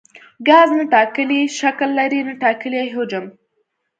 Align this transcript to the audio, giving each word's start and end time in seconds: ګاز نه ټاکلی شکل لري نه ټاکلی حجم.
ګاز 0.47 0.69
نه 0.77 0.85
ټاکلی 0.93 1.41
شکل 1.59 1.89
لري 1.99 2.19
نه 2.27 2.33
ټاکلی 2.43 2.81
حجم. 2.95 3.25